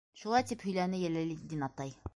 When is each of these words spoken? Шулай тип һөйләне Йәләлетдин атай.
Шулай 0.21 0.45
тип 0.51 0.65
һөйләне 0.69 1.03
Йәләлетдин 1.05 1.69
атай. 1.71 1.97